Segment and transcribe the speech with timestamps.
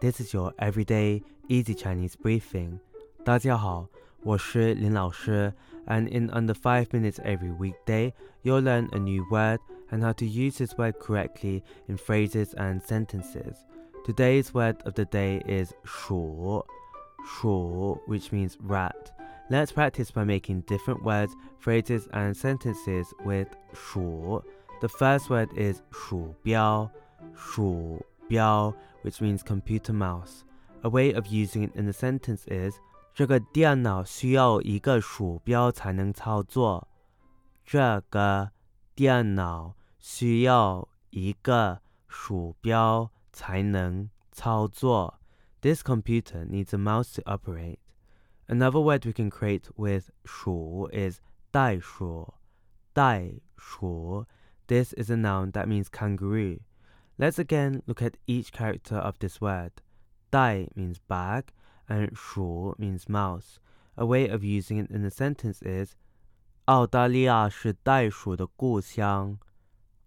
[0.00, 2.78] This is your everyday easy Chinese briefing.
[3.24, 3.88] 大家好，
[4.22, 5.52] 我是林老师
[5.86, 9.58] and in under 5 minutes every weekday, you'll learn a new word
[9.90, 13.56] and how to use this word correctly in phrases and sentences.
[14.04, 16.64] Today's word of the day is 鼠,
[17.24, 19.12] 鼠, which means rat.
[19.50, 24.42] Let's practice by making different words, phrases, and sentences with 鼠.
[24.80, 26.90] The first word is 鼠标,
[27.36, 28.74] 鼠标,
[29.06, 30.44] which means computer mouse.
[30.82, 32.78] A way of using it in a sentence is
[33.14, 36.88] 这个电脑需要一个鼠标才能操作。
[37.64, 38.50] 这个
[38.94, 45.20] 电脑需要一个鼠标才能操作。
[45.60, 47.78] This computer needs a mouse to operate.
[48.48, 51.20] Another word we can create with 鼠 is
[51.50, 52.34] 袋鼠。
[52.92, 54.26] 袋鼠.
[54.66, 56.60] This is a noun that means kangaroo.
[57.19, 59.71] Let's again look at each character of this word.
[60.29, 61.51] Dai means bag
[61.89, 63.59] and shu means mouse.
[63.97, 65.95] A way of using it in a sentence is
[66.65, 69.39] 澳大利亚是袋鼠的故乡。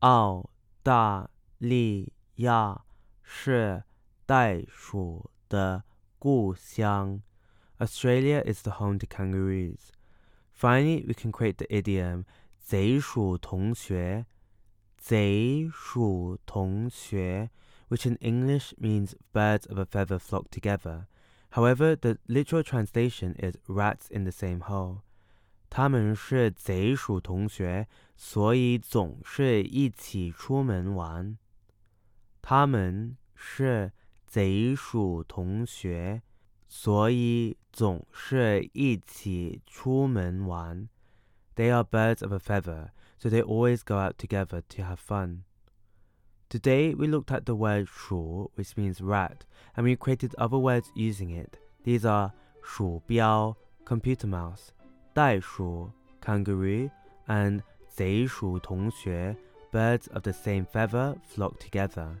[0.00, 0.50] 澳
[0.84, 2.84] 大利亚
[3.22, 3.82] 是
[4.26, 5.82] 袋鼠的
[6.20, 7.20] 故乡。
[7.78, 9.90] Australia is the home to kangaroos.
[10.52, 12.24] Finally, we can create the idiom
[12.60, 14.24] 贼鼠同穴。
[15.02, 16.88] Zai Shu Tong
[17.88, 21.08] which in English means birds of a feather flock together.
[21.50, 25.02] However, the literal translation is rats in the same hole.
[25.68, 31.36] 他们是贼鼠同穴，所以总是一起出门玩。
[32.40, 33.92] 他们是
[34.26, 36.22] 贼鼠同穴，
[36.68, 40.88] 所以总是一起出门玩。
[41.54, 45.44] they are birds of a feather, so they always go out together to have fun.
[46.48, 49.44] Today we looked at the word shu, which means rat,
[49.76, 51.58] and we created other words using it.
[51.84, 52.32] These are
[52.64, 54.72] shu biao, computer mouse,
[55.14, 56.90] dai shu, kangaroo,
[57.28, 57.62] and
[57.96, 59.36] zai shu tongxue,
[59.70, 62.20] birds of the same feather flock together.